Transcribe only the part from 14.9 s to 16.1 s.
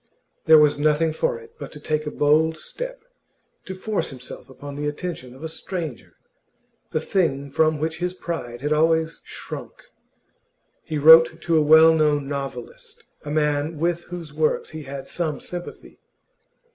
some sympathy.